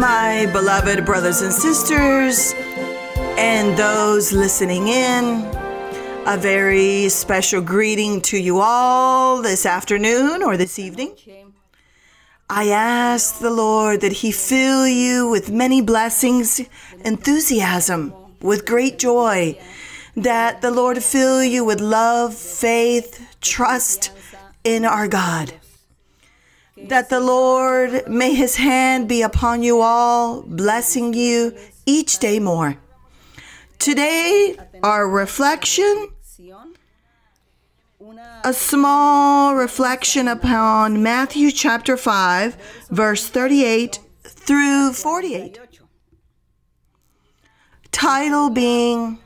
[0.00, 2.54] my beloved brothers and sisters,
[3.36, 5.44] and those listening in.
[6.26, 11.14] A very special greeting to you all this afternoon or this evening.
[12.48, 16.62] I ask the Lord that He fill you with many blessings,
[17.04, 19.58] enthusiasm, with great joy,
[20.16, 24.12] that the Lord fill you with love, faith, trust
[24.64, 25.52] in our God
[26.88, 31.56] that the Lord may his hand be upon you all, blessing you
[31.86, 32.76] each day more.
[33.78, 36.08] Today, our reflection,
[38.44, 42.56] a small reflection upon Matthew chapter 5,
[42.90, 45.58] verse 38 through 48.
[47.92, 49.18] Title being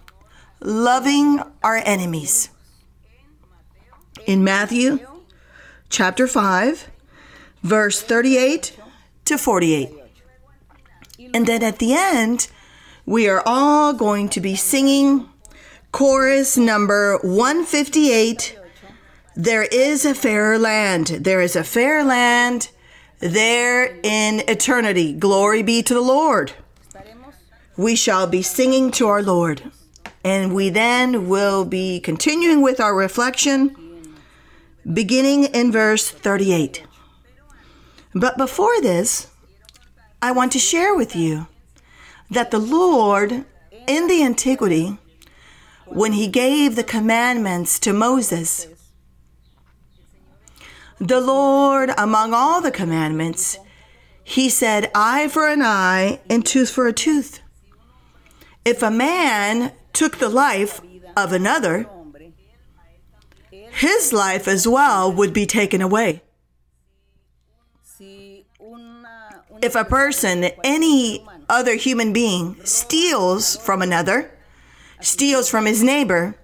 [0.60, 2.50] Loving Our Enemies.
[4.27, 4.98] In Matthew
[5.91, 6.91] chapter 5,
[7.64, 8.78] verse 38
[9.25, 9.91] to 48.
[11.33, 12.48] And then at the end,
[13.06, 15.28] we are all going to be singing
[15.91, 18.58] chorus number 158
[19.36, 21.06] There is a fair land.
[21.06, 22.70] There is a fair land
[23.19, 25.12] there in eternity.
[25.12, 26.53] Glory be to the Lord.
[27.77, 29.72] We shall be singing to our Lord.
[30.22, 34.14] And we then will be continuing with our reflection,
[34.92, 36.84] beginning in verse 38.
[38.14, 39.26] But before this,
[40.22, 41.48] I want to share with you
[42.30, 43.44] that the Lord
[43.86, 44.98] in the antiquity,
[45.86, 48.68] when he gave the commandments to Moses,
[50.98, 53.58] the Lord, among all the commandments,
[54.22, 57.40] he said, eye for an eye and tooth for a tooth.
[58.64, 60.80] If a man took the life
[61.16, 61.86] of another,
[63.50, 66.23] his life as well would be taken away.
[69.64, 74.30] If a person, any other human being, steals from another,
[75.00, 76.36] steals from his neighbor,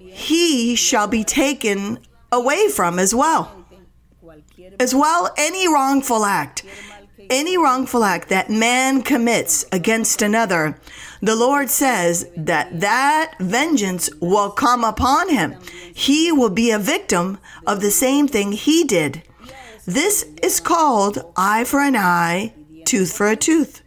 [0.00, 1.98] he shall be taken
[2.32, 3.64] away from as well.
[4.80, 6.64] As well, any wrongful act,
[7.30, 10.76] any wrongful act that man commits against another,
[11.22, 15.54] the Lord says that that vengeance will come upon him.
[15.94, 19.22] He will be a victim of the same thing he did.
[19.90, 23.82] This is called eye for an eye, tooth for a tooth.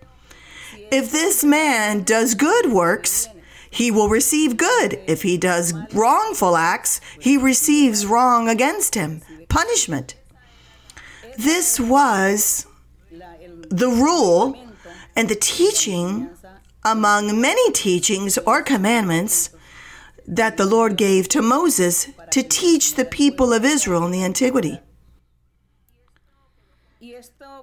[0.91, 3.30] If this man does good works,
[3.72, 5.00] he will receive good.
[5.08, 10.16] If he does wrongful acts, he receives wrong against him, punishment.
[11.38, 12.68] This was
[13.70, 14.58] the rule
[15.16, 16.30] and the teaching
[16.84, 19.52] among many teachings or commandments
[20.28, 24.81] that the Lord gave to Moses to teach the people of Israel in the antiquity.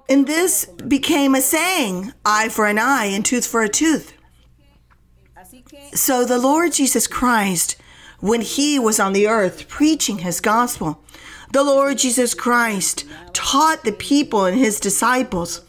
[0.09, 4.13] And this became a saying eye for an eye and tooth for a tooth.
[5.93, 7.75] So the Lord Jesus Christ,
[8.19, 11.03] when he was on the earth preaching his gospel,
[11.51, 15.61] the Lord Jesus Christ taught the people and his disciples.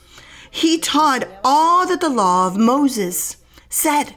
[0.50, 3.37] He taught all that the law of Moses
[3.69, 4.15] said.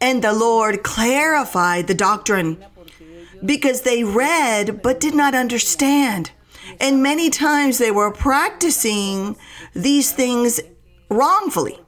[0.00, 2.64] And the Lord clarified the doctrine
[3.44, 6.30] because they read but did not understand.
[6.78, 9.36] And many times they were practicing
[9.74, 10.60] these things
[11.08, 11.78] wrongfully.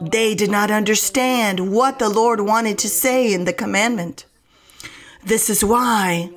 [0.00, 4.24] They did not understand what the Lord wanted to say in the commandment.
[5.24, 6.30] This is why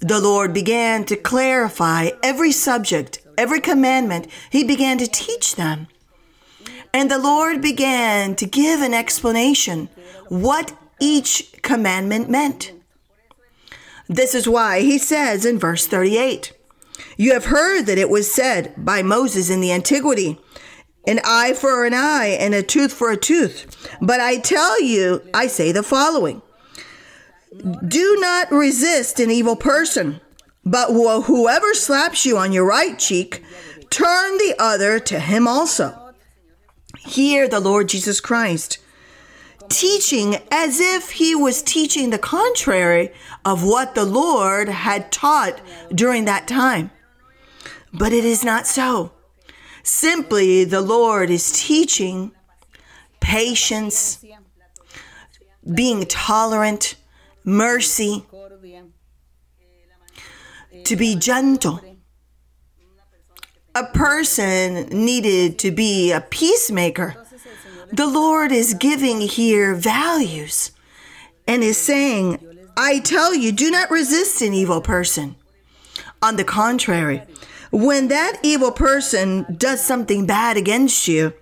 [0.00, 4.28] the Lord began to clarify every subject, every commandment.
[4.50, 5.88] He began to teach them.
[6.94, 9.88] And the Lord began to give an explanation
[10.28, 12.72] what each commandment meant.
[14.08, 16.52] This is why he says in verse 38
[17.16, 20.40] You have heard that it was said by Moses in the antiquity,
[21.06, 23.96] an eye for an eye and a tooth for a tooth.
[24.00, 26.40] But I tell you, I say the following
[27.86, 30.20] Do not resist an evil person,
[30.64, 33.42] but whoever slaps you on your right cheek,
[33.90, 36.14] turn the other to him also.
[37.00, 38.78] Hear the Lord Jesus Christ
[39.68, 43.12] teaching as if he was teaching the contrary
[43.44, 45.60] of what the Lord had taught
[45.94, 46.90] during that time.
[47.92, 49.12] But it is not so.
[49.82, 52.32] Simply, the Lord is teaching
[53.20, 54.24] patience,
[55.74, 56.96] being tolerant,
[57.44, 58.26] mercy,
[60.84, 61.80] to be gentle.
[63.74, 67.16] A person needed to be a peacemaker
[67.92, 70.72] the Lord is giving here values
[71.46, 72.38] and is saying,
[72.76, 75.36] I tell you, do not resist an evil person.
[76.22, 77.22] On the contrary,
[77.70, 81.32] when that evil person does something bad against you,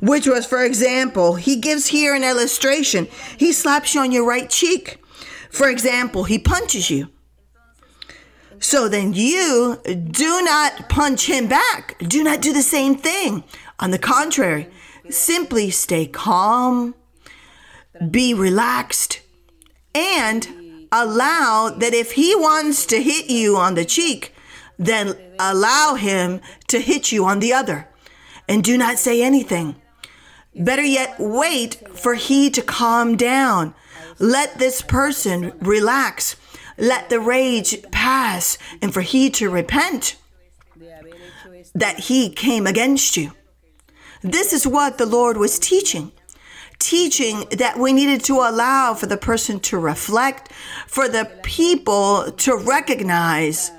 [0.00, 3.08] which was, for example, he gives here an illustration.
[3.36, 5.02] He slaps you on your right cheek.
[5.50, 7.08] For example, he punches you.
[8.58, 11.96] So then you do not punch him back.
[12.00, 13.44] Do not do the same thing.
[13.78, 14.68] On the contrary,
[15.10, 16.94] simply stay calm,
[18.10, 19.20] be relaxed,
[19.94, 24.34] and allow that if he wants to hit you on the cheek,
[24.78, 27.88] then allow him to hit you on the other.
[28.48, 29.76] And do not say anything.
[30.54, 33.74] Better yet, wait for he to calm down.
[34.18, 36.36] Let this person relax.
[36.78, 40.16] Let the rage pass and for he to repent
[41.74, 43.32] that he came against you.
[44.30, 46.12] This is what the Lord was teaching.
[46.78, 50.52] Teaching that we needed to allow for the person to reflect,
[50.86, 53.70] for the people to recognize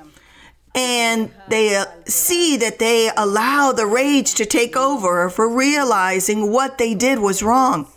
[0.78, 6.78] and they uh, see that they allow the rage to take over for realizing what
[6.78, 7.88] they did was wrong.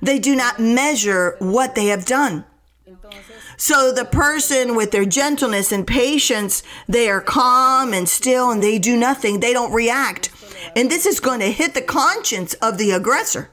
[0.00, 2.44] They do not measure what they have done.
[3.56, 8.78] So the person with their gentleness and patience, they are calm and still and they
[8.78, 9.40] do nothing.
[9.40, 10.30] They don't react.
[10.76, 13.50] And this is going to hit the conscience of the aggressor.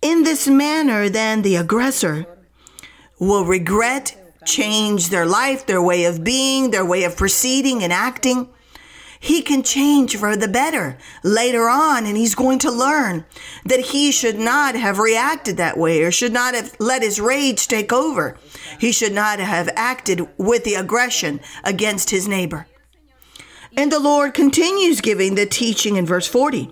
[0.00, 2.26] In this manner, then the aggressor
[3.18, 8.48] will regret change their life, their way of being, their way of proceeding and acting.
[9.20, 13.24] He can change for the better later on, and he's going to learn
[13.64, 17.68] that he should not have reacted that way or should not have let his rage
[17.68, 18.36] take over.
[18.80, 22.66] He should not have acted with the aggression against his neighbor.
[23.76, 26.70] And the Lord continues giving the teaching in verse 40.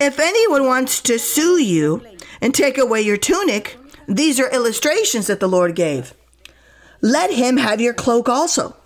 [0.00, 2.04] If anyone wants to sue you
[2.40, 6.14] and take away your tunic, these are illustrations that the Lord gave
[7.00, 8.76] let him have your cloak also.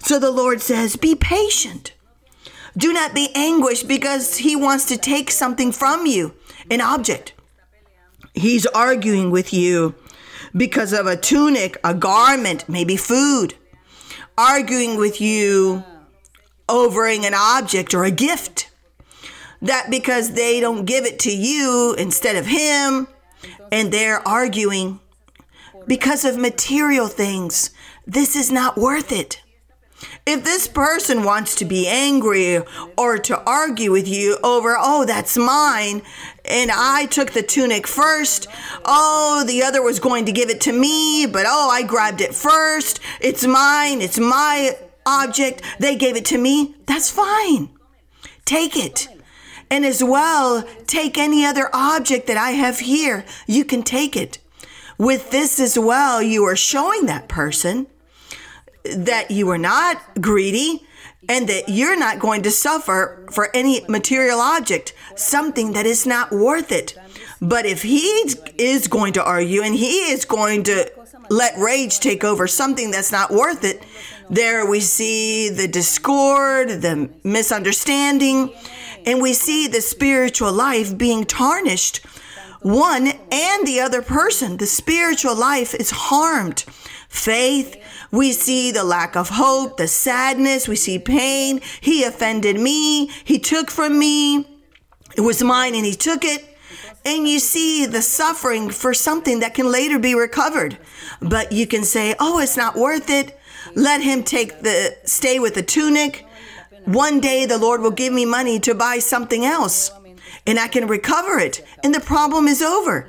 [0.00, 1.94] So the Lord says, Be patient.
[2.76, 6.34] Do not be anguished because he wants to take something from you,
[6.70, 7.34] an object.
[8.34, 9.94] He's arguing with you
[10.56, 13.54] because of a tunic, a garment, maybe food,
[14.38, 15.84] arguing with you
[16.72, 18.70] overing an object or a gift.
[19.60, 23.06] That because they don't give it to you instead of him,
[23.70, 24.98] and they're arguing
[25.86, 27.70] because of material things.
[28.06, 29.40] This is not worth it.
[30.26, 32.58] If this person wants to be angry
[32.96, 36.02] or to argue with you over, oh, that's mine,
[36.44, 38.48] and I took the tunic first,
[38.84, 42.34] oh, the other was going to give it to me, but oh, I grabbed it
[42.34, 47.70] first, it's mine, it's my object, they gave it to me, that's fine.
[48.44, 49.08] Take it.
[49.70, 53.24] And as well, take any other object that I have here.
[53.46, 54.38] You can take it.
[54.98, 57.86] With this as well, you are showing that person
[58.84, 60.86] that you are not greedy
[61.28, 66.32] and that you're not going to suffer for any material object, something that is not
[66.32, 66.94] worth it.
[67.40, 68.06] But if he
[68.58, 70.90] is going to argue and he is going to
[71.30, 73.82] let rage take over something that's not worth it,
[74.32, 78.50] there we see the discord, the misunderstanding,
[79.04, 82.04] and we see the spiritual life being tarnished
[82.62, 84.56] one and the other person.
[84.56, 86.64] The spiritual life is harmed.
[87.08, 87.76] Faith,
[88.10, 91.60] we see the lack of hope, the sadness, we see pain.
[91.80, 94.46] He offended me, he took from me.
[95.14, 96.48] It was mine and he took it.
[97.04, 100.78] And you see the suffering for something that can later be recovered.
[101.20, 103.38] But you can say, oh, it's not worth it.
[103.74, 106.26] Let him take the, stay with the tunic.
[106.84, 109.90] One day the Lord will give me money to buy something else
[110.46, 113.08] and I can recover it, and the problem is over.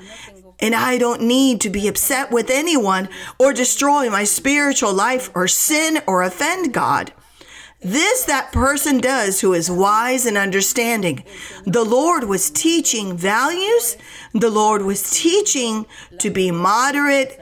[0.60, 5.48] And I don't need to be upset with anyone or destroy my spiritual life or
[5.48, 7.12] sin or offend God.
[7.82, 11.26] This that person does who is wise and understanding.
[11.66, 13.98] The Lord was teaching values.
[14.34, 15.86] The Lord was teaching
[16.20, 17.42] to be moderate,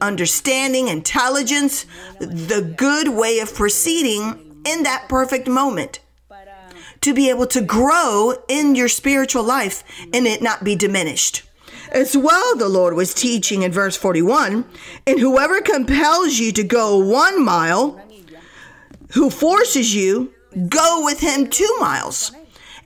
[0.00, 1.86] understanding, intelligence,
[2.18, 6.00] the good way of proceeding in that perfect moment
[7.00, 11.42] to be able to grow in your spiritual life and it not be diminished.
[11.90, 14.64] As well, the Lord was teaching in verse 41
[15.06, 18.00] and whoever compels you to go one mile,
[19.12, 20.34] who forces you,
[20.68, 22.32] go with him two miles.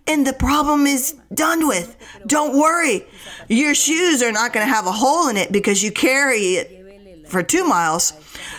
[0.07, 1.97] And the problem is done with.
[2.27, 3.07] Don't worry.
[3.49, 6.82] Your shoes are not going to have a hole in it because you carry it
[7.33, 8.13] for two miles.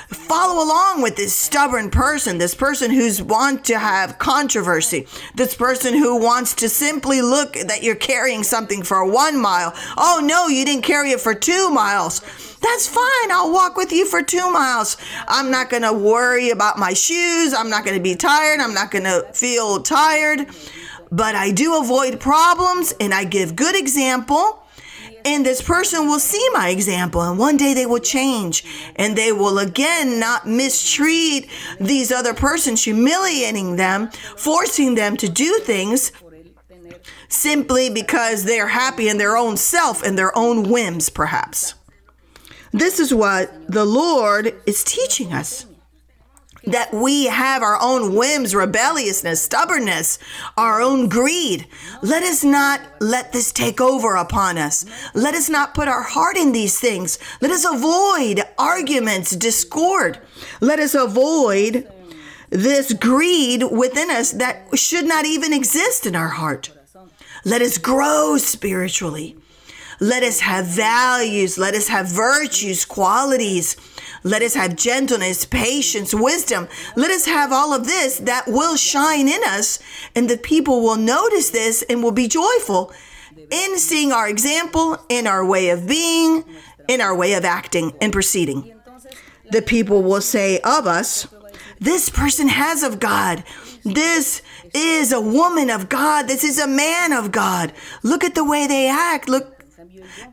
[0.07, 5.93] follow along with this stubborn person, this person who's want to have controversy, this person
[5.93, 9.73] who wants to simply look that you're carrying something for one mile.
[9.95, 12.19] Oh no, you didn't carry it for two miles.
[12.61, 13.31] That's fine.
[13.31, 14.97] I'll walk with you for two miles.
[15.27, 17.53] I'm not going to worry about my shoes.
[17.53, 18.59] I'm not going to be tired.
[18.59, 20.47] I'm not going to feel tired.
[21.11, 24.62] But I do avoid problems and I give good example
[25.25, 28.63] and this person will see my example and one day they will change
[28.95, 31.49] and they will again not mistreat
[31.79, 36.11] these other persons humiliating them forcing them to do things
[37.33, 41.73] simply because they're happy in their own self and their own whims perhaps.
[42.71, 45.65] This is what the lord is teaching us
[46.65, 50.17] that we have our own whims, rebelliousness, stubbornness,
[50.57, 51.67] our own greed.
[52.01, 54.85] Let us not let this take over upon us.
[55.13, 57.19] Let us not put our heart in these things.
[57.41, 60.19] Let us avoid arguments, discord.
[60.61, 61.91] Let us avoid
[62.49, 66.71] this greed within us that should not even exist in our heart.
[67.43, 69.35] Let us grow spiritually.
[69.99, 71.57] Let us have values.
[71.57, 73.75] Let us have virtues, qualities
[74.23, 76.67] let us have gentleness, patience, wisdom.
[76.95, 79.79] Let us have all of this that will shine in us,
[80.15, 82.93] and the people will notice this and will be joyful
[83.51, 86.45] in seeing our example, in our way of being,
[86.87, 88.73] in our way of acting and proceeding.
[89.51, 91.27] The people will say of us,
[91.79, 93.43] This person has of God.
[93.83, 94.41] This
[94.73, 96.27] is a woman of God.
[96.27, 97.73] This is a man of God.
[98.03, 99.27] Look at the way they act.
[99.27, 99.65] Look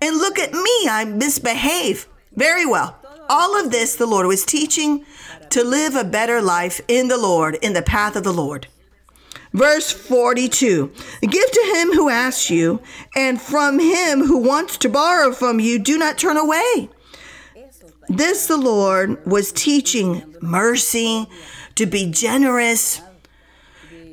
[0.00, 0.88] and look at me.
[0.88, 2.06] I misbehave.
[2.36, 2.99] Very well.
[3.30, 5.06] All of this the Lord was teaching
[5.50, 8.66] to live a better life in the Lord, in the path of the Lord.
[9.52, 12.82] Verse 42 Give to him who asks you,
[13.14, 16.88] and from him who wants to borrow from you, do not turn away.
[18.08, 21.28] This the Lord was teaching mercy,
[21.76, 23.00] to be generous,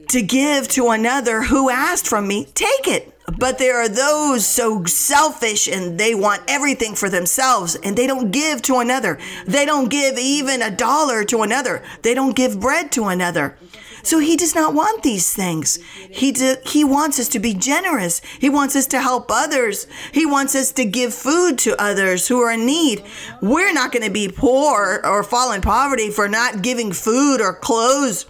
[0.09, 2.45] to give to another who asked from me.
[2.53, 3.16] Take it.
[3.35, 8.31] But there are those so selfish and they want everything for themselves and they don't
[8.31, 9.19] give to another.
[9.45, 11.83] They don't give even a dollar to another.
[12.03, 13.57] They don't give bread to another.
[14.01, 15.75] So he does not want these things.
[16.09, 18.21] He do, he wants us to be generous.
[18.39, 19.87] He wants us to help others.
[20.13, 23.03] He wants us to give food to others who are in need.
[23.41, 27.53] We're not going to be poor or fall in poverty for not giving food or
[27.53, 28.25] clothes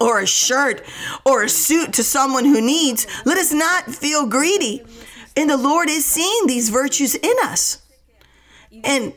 [0.00, 0.82] or a shirt
[1.24, 4.82] or a suit to someone who needs, let us not feel greedy.
[5.36, 7.82] And the Lord is seeing these virtues in us.
[8.84, 9.12] And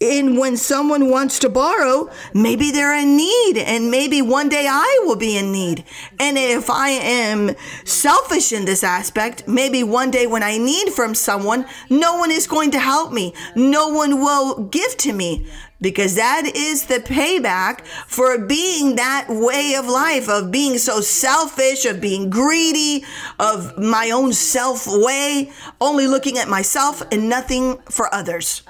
[0.00, 5.00] and when someone wants to borrow, maybe they're in need, and maybe one day I
[5.04, 5.84] will be in need.
[6.20, 11.16] And if I am selfish in this aspect, maybe one day when I need from
[11.16, 15.48] someone, no one is going to help me, no one will give to me
[15.80, 21.84] because that is the payback for being that way of life, of being so selfish,
[21.84, 23.04] of being greedy,
[23.38, 28.62] of my own self way, only looking at myself and nothing for others.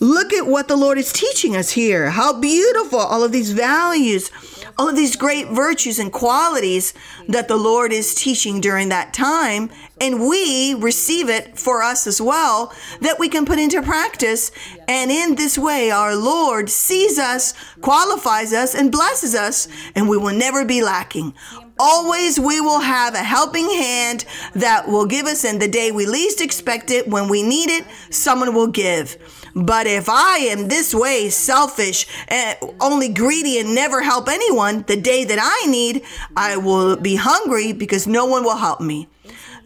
[0.00, 2.10] Look at what the Lord is teaching us here.
[2.10, 4.30] How beautiful all of these values
[4.78, 6.94] all of these great virtues and qualities
[7.28, 12.20] that the Lord is teaching during that time, and we receive it for us as
[12.20, 14.50] well, that we can put into practice.
[14.88, 20.16] And in this way, our Lord sees us, qualifies us, and blesses us, and we
[20.16, 21.34] will never be lacking.
[21.78, 26.06] Always we will have a helping hand that will give us in the day we
[26.06, 27.08] least expect it.
[27.08, 29.18] When we need it, someone will give.
[29.54, 35.00] But if I am this way, selfish, and only greedy and never help anyone, the
[35.00, 36.02] day that I need,
[36.36, 39.08] I will be hungry because no one will help me.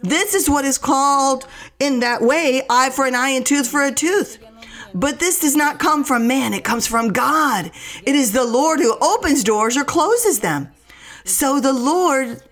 [0.03, 1.47] This is what is called
[1.81, 4.39] in that way eye for an eye and tooth for a tooth.
[4.95, 7.71] But this does not come from man, it comes from God.
[8.05, 10.69] It is the Lord who opens doors or closes them.
[11.25, 12.43] So the Lord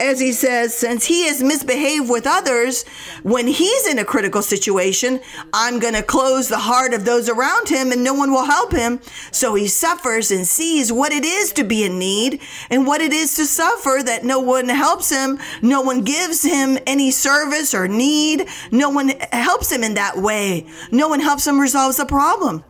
[0.00, 2.84] as he says, since he has misbehaved with others,
[3.22, 5.20] when he's in a critical situation,
[5.52, 8.72] I'm going to close the heart of those around him and no one will help
[8.72, 9.00] him.
[9.30, 13.12] So he suffers and sees what it is to be in need and what it
[13.12, 15.38] is to suffer that no one helps him.
[15.62, 18.48] No one gives him any service or need.
[18.70, 20.66] No one helps him in that way.
[20.90, 22.64] No one helps him resolve the problem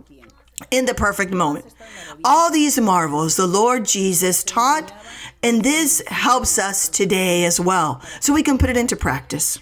[0.71, 1.65] in the perfect moment.
[2.25, 4.93] All these marvels the Lord Jesus taught
[5.43, 9.59] and this helps us today as well, so we can put it into practice.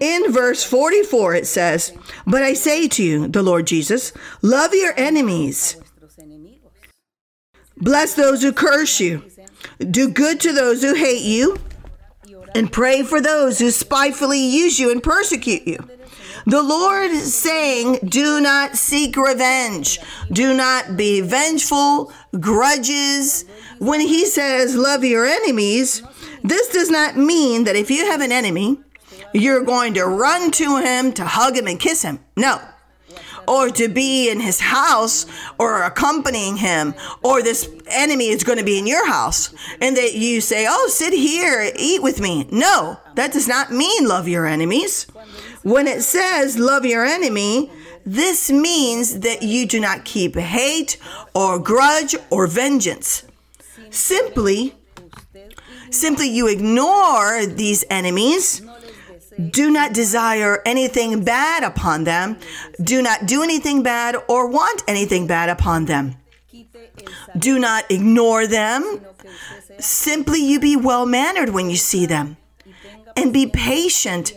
[0.00, 4.12] In verse 44, it says, But I say to you, the Lord Jesus,
[4.42, 5.76] love your enemies,
[7.76, 9.22] bless those who curse you,
[9.78, 11.58] do good to those who hate you,
[12.54, 15.78] and pray for those who spitefully use you and persecute you
[16.46, 19.98] The Lord is saying, do not seek revenge.
[20.30, 23.44] Do not be vengeful, grudges.
[23.84, 26.02] When he says, love your enemies,
[26.42, 28.78] this does not mean that if you have an enemy,
[29.34, 32.18] you're going to run to him to hug him and kiss him.
[32.34, 32.62] No.
[33.46, 35.26] Or to be in his house
[35.58, 40.14] or accompanying him, or this enemy is going to be in your house, and that
[40.14, 42.48] you say, Oh, sit here, eat with me.
[42.50, 45.06] No, that does not mean love your enemies.
[45.62, 47.70] When it says love your enemy,
[48.06, 50.96] this means that you do not keep hate
[51.34, 53.24] or grudge or vengeance.
[53.94, 54.74] Simply,
[55.90, 58.62] simply you ignore these enemies
[59.50, 62.38] do not desire anything bad upon them.
[62.82, 66.16] Do not do anything bad or want anything bad upon them.
[67.36, 69.00] Do not ignore them.
[69.78, 72.36] Simply you be well mannered when you see them.
[73.16, 74.32] And be patient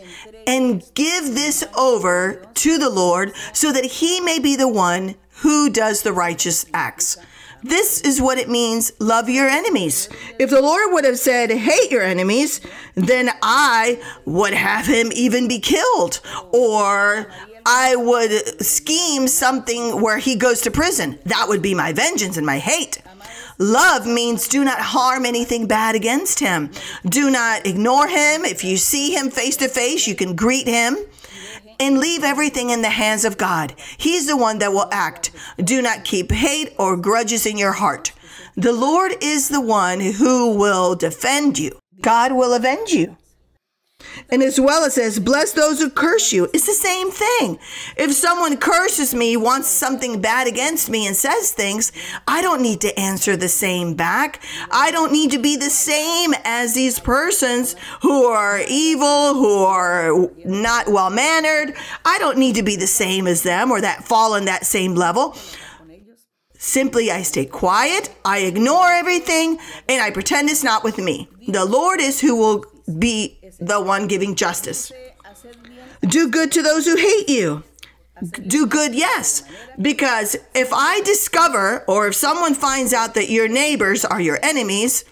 [0.46, 5.70] and give this over to the Lord so that He may be the one who
[5.70, 7.16] does the righteous acts.
[7.62, 10.08] This is what it means love your enemies.
[10.38, 12.60] If the Lord would have said, hate your enemies,
[12.94, 16.20] then I would have him even be killed,
[16.52, 17.30] or
[17.66, 21.18] I would scheme something where he goes to prison.
[21.24, 23.02] That would be my vengeance and my hate.
[23.58, 26.70] Love means do not harm anything bad against him.
[27.04, 28.44] Do not ignore him.
[28.44, 30.96] If you see him face to face, you can greet him
[31.80, 33.74] and leave everything in the hands of God.
[33.98, 35.30] He's the one that will act.
[35.58, 38.12] Do not keep hate or grudges in your heart.
[38.56, 41.78] The Lord is the one who will defend you.
[42.00, 43.17] God will avenge you.
[44.30, 46.48] And as well as says, bless those who curse you.
[46.52, 47.58] It's the same thing.
[47.96, 51.92] If someone curses me, wants something bad against me, and says things,
[52.26, 54.42] I don't need to answer the same back.
[54.70, 60.28] I don't need to be the same as these persons who are evil, who are
[60.44, 61.74] not well mannered.
[62.04, 64.94] I don't need to be the same as them or that fall on that same
[64.94, 65.36] level.
[66.60, 71.28] Simply, I stay quiet, I ignore everything, and I pretend it's not with me.
[71.46, 72.64] The Lord is who will
[72.98, 74.92] be the one giving justice.
[76.02, 77.64] Do good to those who hate you.
[78.46, 79.42] Do good, yes.
[79.80, 85.04] Because if I discover or if someone finds out that your neighbors are your enemies,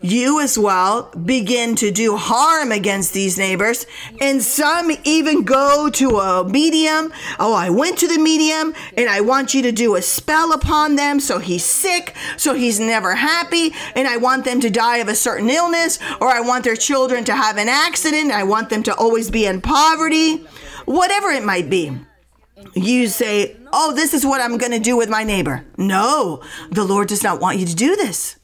[0.00, 3.86] you as well begin to do harm against these neighbors.
[4.20, 7.12] And some even go to a medium.
[7.38, 10.96] Oh, I went to the medium and I want you to do a spell upon
[10.96, 15.08] them so he's sick, so he's never happy, and I want them to die of
[15.08, 18.82] a certain illness, or I want their children to have an accident, I want them
[18.84, 20.38] to always be in poverty,
[20.84, 21.98] whatever it might be
[22.74, 25.64] you say, Oh, this is what I'm going to do with my neighbor.
[25.76, 28.36] No, the Lord does not want you to do this.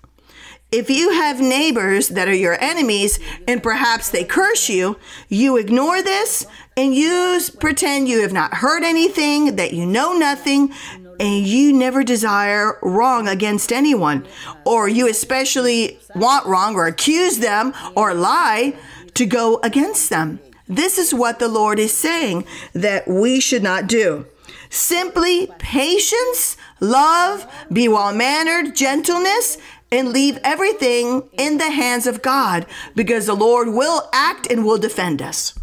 [0.70, 6.02] If you have neighbors that are your enemies and perhaps they curse you, you ignore
[6.02, 10.74] this and you pretend you have not heard anything, that you know nothing,
[11.18, 14.26] and you never desire wrong against anyone,
[14.66, 18.76] or you especially want wrong or accuse them or lie
[19.14, 20.38] to go against them.
[20.68, 24.26] This is what the Lord is saying that we should not do.
[24.70, 29.56] Simply patience, love, be well mannered, gentleness,
[29.90, 34.78] and leave everything in the hands of God because the Lord will act and will
[34.78, 35.58] defend us.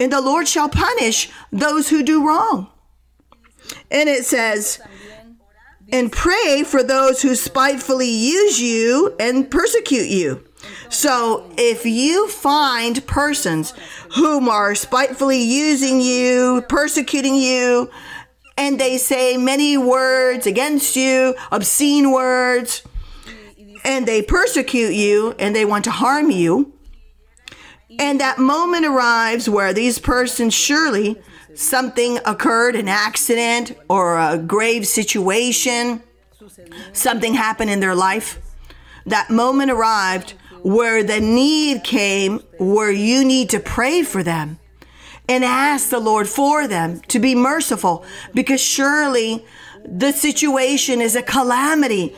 [0.00, 2.70] And the Lord shall punish those who do wrong.
[3.90, 4.80] And it says,
[5.92, 10.44] and pray for those who spitefully use you and persecute you.
[10.88, 13.74] So if you find persons
[14.14, 17.90] whom are spitefully using you, persecuting you,
[18.56, 22.82] and they say many words against you, obscene words,
[23.88, 26.74] and they persecute you and they want to harm you.
[27.98, 31.16] And that moment arrives where these persons surely
[31.54, 36.02] something occurred, an accident or a grave situation,
[36.92, 38.38] something happened in their life.
[39.06, 44.58] That moment arrived where the need came, where you need to pray for them
[45.30, 49.46] and ask the Lord for them to be merciful because surely
[49.82, 52.14] the situation is a calamity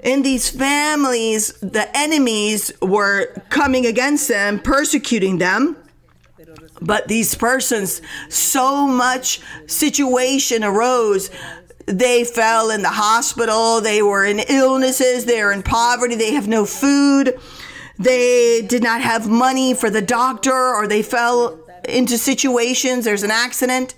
[0.00, 5.76] in these families, the enemies were coming against them, persecuting them.
[6.80, 11.30] But these persons, so much situation arose.
[11.86, 13.80] They fell in the hospital.
[13.80, 15.24] They were in illnesses.
[15.24, 16.14] They are in poverty.
[16.16, 17.38] They have no food.
[17.98, 23.04] They did not have money for the doctor, or they fell into situations.
[23.04, 23.94] There's an accident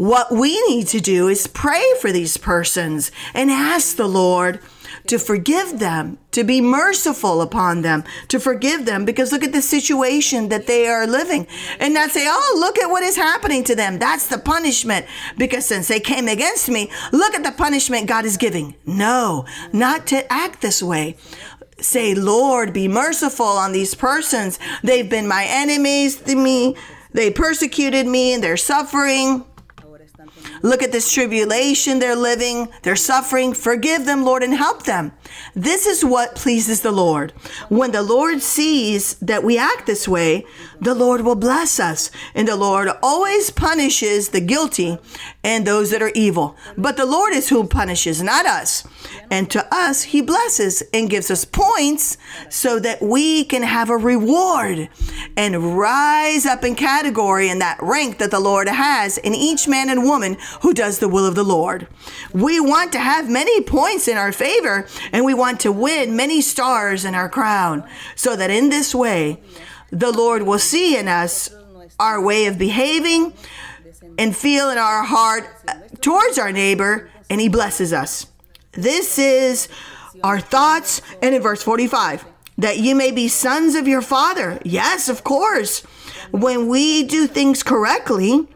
[0.00, 4.60] What we need to do is pray for these persons and ask the Lord
[5.06, 9.62] to forgive them, to be merciful upon them, to forgive them, because look at the
[9.62, 11.46] situation that they are living
[11.78, 13.98] and not say, oh, look at what is happening to them.
[13.98, 15.06] That's the punishment.
[15.36, 18.74] Because since they came against me, look at the punishment God is giving.
[18.86, 21.16] No, not to act this way
[21.82, 24.58] say, Lord, be merciful on these persons.
[24.82, 26.76] They've been my enemies to me.
[27.12, 29.44] They persecuted me and they're suffering.
[30.62, 33.54] Look at this tribulation they're living, they're suffering.
[33.54, 35.12] Forgive them, Lord, and help them.
[35.54, 37.32] This is what pleases the Lord.
[37.68, 40.44] When the Lord sees that we act this way,
[40.80, 42.10] the Lord will bless us.
[42.34, 44.98] And the Lord always punishes the guilty
[45.44, 46.56] and those that are evil.
[46.76, 48.86] But the Lord is who punishes, not us.
[49.30, 52.16] And to us, He blesses and gives us points
[52.48, 54.88] so that we can have a reward
[55.36, 59.88] and rise up in category in that rank that the Lord has in each man
[59.88, 61.86] and woman who does the will of the Lord.
[62.32, 66.40] We want to have many points in our favor and we want to win many
[66.40, 69.40] stars in our crown so that in this way,
[69.90, 71.50] the Lord will see in us
[71.98, 73.32] our way of behaving
[74.18, 75.44] and feel in our heart
[76.00, 78.26] towards our neighbor, and he blesses us.
[78.72, 79.68] This is
[80.22, 81.02] our thoughts.
[81.22, 82.24] And in verse 45,
[82.58, 84.60] that you may be sons of your father.
[84.64, 85.80] Yes, of course.
[86.30, 88.46] When we do things correctly,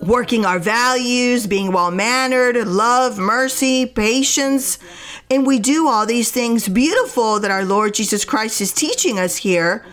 [0.00, 4.78] working our values, being well mannered, love, mercy, patience,
[5.30, 9.36] and we do all these things beautiful that our Lord Jesus Christ is teaching us
[9.36, 9.84] here,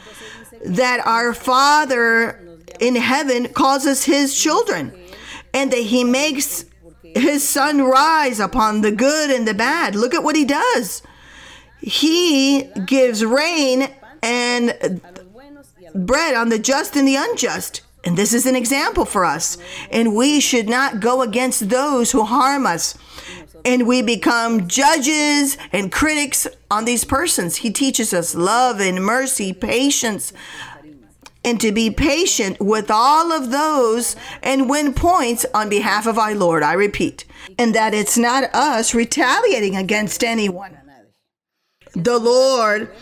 [0.66, 2.40] that our Father
[2.80, 4.94] in heaven calls us his children,
[5.54, 6.66] and that he makes
[7.04, 9.96] his sun rise upon the good and the bad.
[9.96, 11.02] Look at what he does.
[11.80, 13.90] He gives rain
[14.22, 15.02] and
[15.94, 17.82] bread on the just and the unjust.
[18.04, 19.58] And this is an example for us.
[19.90, 22.98] And we should not go against those who harm us.
[23.66, 27.58] And we become judges and critics on these persons.
[27.58, 30.34] He teaches us love and mercy, patience,
[31.46, 36.36] and to be patient with all of those and win points on behalf of our
[36.36, 36.64] Lord.
[36.64, 37.26] I repeat,
[37.58, 40.78] and that it's not us retaliating against anyone.
[41.94, 42.94] The Lord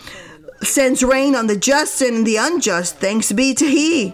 [0.62, 2.98] sends rain on the just and the unjust.
[2.98, 4.14] Thanks be to He.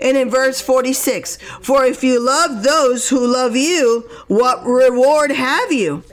[0.00, 5.72] And in verse 46, for if you love those who love you, what reward have
[5.72, 6.04] you?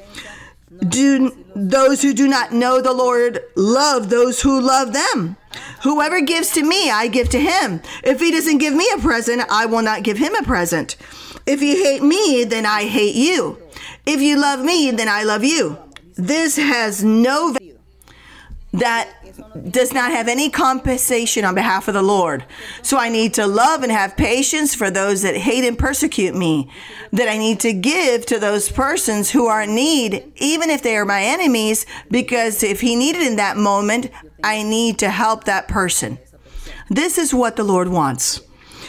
[0.88, 5.38] Do those who do not know the Lord love those who love them?
[5.84, 7.82] Whoever gives to me, I give to him.
[8.04, 10.96] If he doesn't give me a present, I will not give him a present.
[11.46, 13.62] If you hate me, then I hate you.
[14.06, 15.78] If you love me, then I love you.
[16.16, 17.63] This has no value.
[18.74, 19.08] That
[19.70, 22.44] does not have any compensation on behalf of the Lord.
[22.82, 26.72] So I need to love and have patience for those that hate and persecute me.
[27.12, 30.98] That I need to give to those persons who are in need, even if they
[30.98, 34.10] are my enemies, because if he needed in that moment,
[34.44, 36.18] I need to help that person.
[36.90, 38.42] This is what the Lord wants.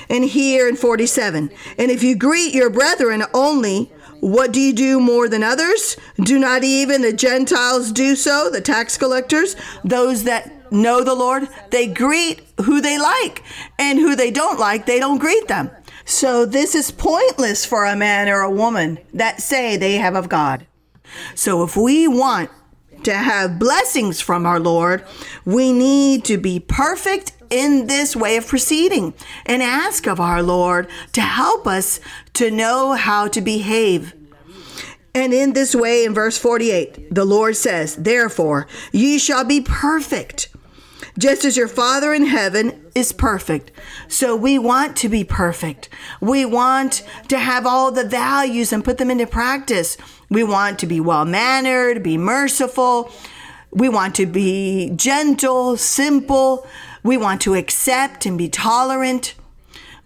[0.08, 3.92] And here in 47, and if you greet your brethren only,
[4.24, 5.98] what do you do more than others?
[6.16, 11.46] Do not even the Gentiles do so, the tax collectors, those that know the Lord?
[11.70, 13.42] They greet who they like,
[13.78, 15.70] and who they don't like, they don't greet them.
[16.06, 20.30] So this is pointless for a man or a woman that say they have of
[20.30, 20.66] God.
[21.34, 22.50] So if we want
[23.04, 25.04] to have blessings from our Lord,
[25.44, 29.14] we need to be perfect in this way of proceeding
[29.46, 32.00] and ask of our Lord to help us
[32.34, 34.14] to know how to behave.
[35.14, 40.48] And in this way, in verse 48, the Lord says, Therefore, ye shall be perfect,
[41.16, 43.70] just as your Father in heaven is perfect.
[44.08, 45.88] So we want to be perfect.
[46.20, 49.96] We want to have all the values and put them into practice.
[50.30, 53.10] We want to be well mannered, be merciful.
[53.70, 56.66] We want to be gentle, simple.
[57.02, 59.34] We want to accept and be tolerant.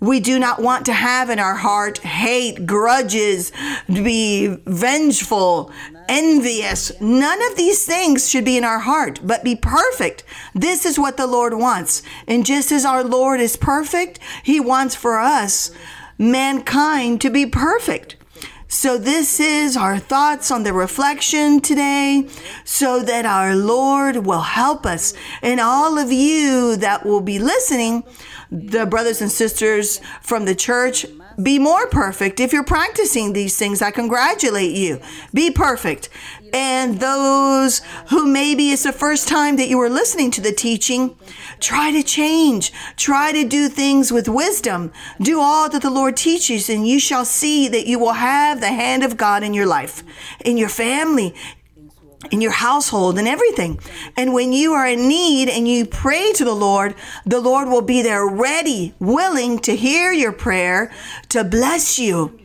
[0.01, 3.51] We do not want to have in our heart hate, grudges,
[3.89, 5.73] be vengeful,
[6.09, 6.93] envious.
[7.01, 10.23] None of these things should be in our heart, but be perfect.
[10.55, 12.03] This is what the Lord wants.
[12.29, 15.73] And just as our Lord is perfect, He wants for us,
[16.17, 18.15] mankind, to be perfect.
[18.71, 22.29] So, this is our thoughts on the reflection today,
[22.65, 25.15] so that our Lord will help us.
[25.41, 28.05] And all of you that will be listening,
[28.51, 31.07] the brothers and sisters from the church,
[31.43, 32.41] be more perfect.
[32.41, 35.01] If you're practicing these things, I congratulate you.
[35.33, 36.09] Be perfect.
[36.53, 41.15] And those who maybe it's the first time that you were listening to the teaching,
[41.61, 42.73] try to change.
[42.97, 44.93] Try to do things with wisdom.
[45.21, 48.69] Do all that the Lord teaches, and you shall see that you will have the
[48.69, 50.03] hand of God in your life,
[50.45, 51.35] in your family,
[52.31, 53.79] in your household and everything.
[54.17, 57.83] And when you are in need and you pray to the Lord, the Lord will
[57.83, 60.93] be there ready, willing to hear your prayer,
[61.31, 62.39] to bless you.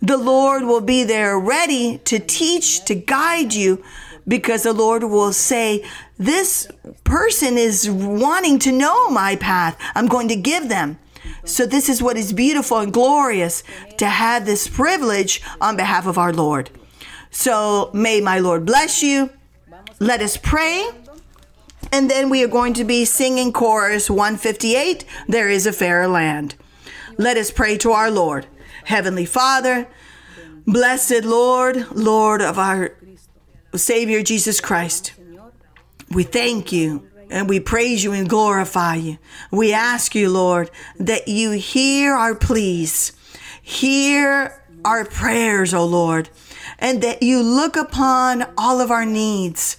[0.00, 3.82] The Lord will be there ready to teach, to guide you,
[4.26, 5.84] because the Lord will say,
[6.18, 6.68] This
[7.04, 9.76] person is wanting to know my path.
[9.94, 10.98] I'm going to give them.
[11.44, 13.64] So, this is what is beautiful and glorious
[13.96, 16.70] to have this privilege on behalf of our Lord.
[17.30, 19.30] So may my Lord bless you.
[20.00, 20.90] Let us pray.
[21.92, 26.54] And then we are going to be singing chorus 158 There is a Fairer Land.
[27.16, 28.46] Let us pray to our Lord.
[28.84, 29.88] Heavenly Father,
[30.66, 32.94] blessed Lord, Lord of our
[33.74, 35.12] Savior Jesus Christ,
[36.10, 39.18] we thank you and we praise you and glorify you.
[39.50, 43.12] We ask you, Lord, that you hear our pleas,
[43.60, 46.30] hear our prayers, O Lord
[46.78, 49.76] and that you look upon all of our needs.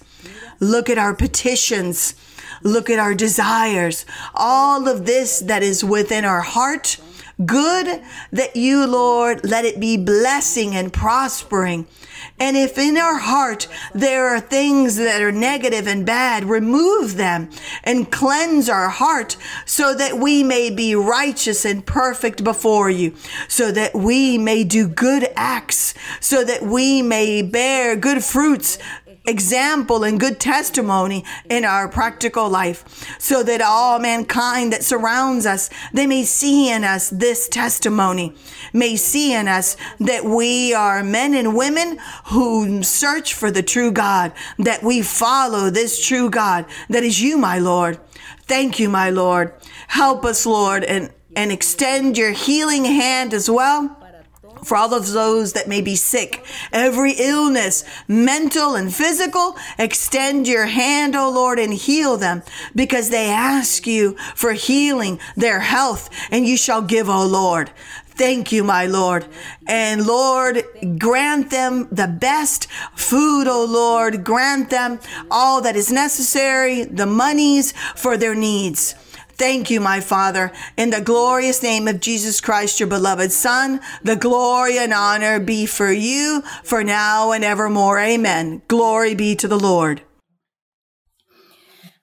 [0.60, 2.14] Look at our petitions.
[2.62, 4.04] Look at our desires.
[4.34, 6.98] All of this that is within our heart.
[7.44, 11.86] Good that you, Lord, let it be blessing and prospering
[12.38, 17.50] and if in our heart there are things that are negative and bad, remove them
[17.84, 23.14] and cleanse our heart so that we may be righteous and perfect before you,
[23.48, 28.78] so that we may do good acts, so that we may bear good fruits
[29.30, 32.84] example and good testimony in our practical life
[33.18, 38.34] so that all mankind that surrounds us they may see in us this testimony
[38.72, 43.92] may see in us that we are men and women who search for the true
[43.92, 47.98] God that we follow this true God that is you my lord.
[48.42, 49.54] Thank you my lord.
[49.88, 53.99] Help us lord and and extend your healing hand as well
[54.64, 60.66] for all of those that may be sick, every illness, mental and physical, extend your
[60.66, 62.42] hand, O Lord, and heal them
[62.74, 67.70] because they ask you for healing, their health, and you shall give, O Lord.
[68.20, 69.26] Thank you, my Lord.
[69.66, 70.62] And Lord,
[70.98, 74.24] grant them the best food, O Lord.
[74.24, 78.94] Grant them all that is necessary, the monies for their needs.
[79.40, 83.80] Thank you, my Father, in the glorious name of Jesus Christ, your beloved Son.
[84.02, 87.98] The glory and honor be for you, for now and evermore.
[87.98, 88.60] Amen.
[88.68, 90.02] Glory be to the Lord.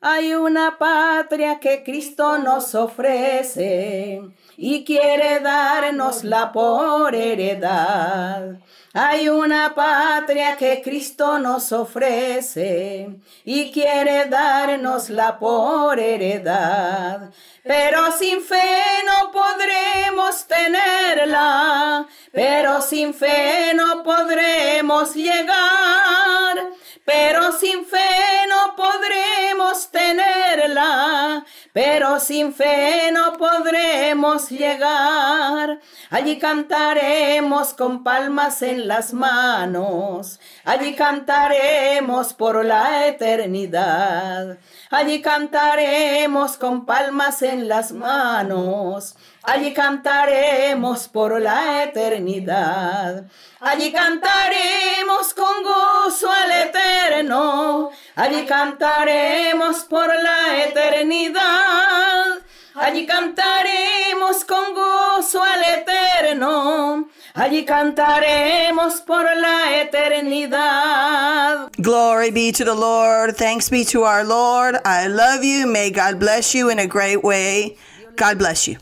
[0.01, 4.19] Hay una patria que Cristo nos ofrece
[4.57, 8.57] y quiere darnosla por heredad.
[8.99, 13.07] Hay una patria que Cristo nos ofrece
[13.45, 17.29] y quiere darnosla por heredad.
[17.63, 18.73] Pero sin fe
[19.05, 26.57] no podremos tenerla, pero sin fe no podremos llegar.
[27.05, 28.09] Pero sin fe
[28.49, 31.45] no podremos tenerla,
[31.77, 35.79] pero sin fe no podremos llegar.
[36.09, 44.57] Allí cantaremos con palmas en las manos, allí cantaremos por la eternidad.
[44.89, 49.15] Allí cantaremos con palmas en las manos,
[49.47, 53.25] allí cantaremos por la eternidad.
[53.59, 62.41] Allí cantaremos con gozo al eterno, allí cantaremos por la eternidad.
[62.79, 67.09] Allí cantaremos con gozo al eterno.
[67.33, 71.71] Allí cantaremos por la eternidad.
[71.77, 73.35] Glory be to the Lord.
[73.35, 74.77] Thanks be to our Lord.
[74.85, 75.65] I love you.
[75.65, 77.77] May God bless you in a great way.
[78.15, 78.77] God bless you.